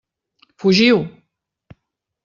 Fugiu! 0.59 0.99